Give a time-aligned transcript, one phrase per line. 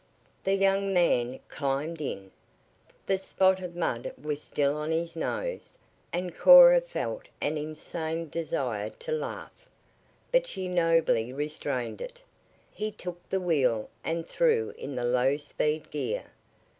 [0.45, 2.31] The young man climbed in.
[3.05, 5.77] The spot of mud was still on his nose,
[6.11, 9.67] and Cora felt an insane desire to laugh.
[10.31, 12.19] But she nobly restrained it.
[12.71, 16.31] He took the wheel and threw in the low speed gear.